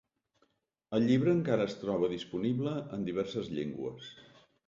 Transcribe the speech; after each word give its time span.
El 0.97 1.03
llibre 1.09 1.33
encara 1.33 1.67
es 1.71 1.75
troba 1.83 2.09
disponible 2.15 2.73
en 2.97 3.05
diverses 3.11 3.53
llengües. 3.59 4.09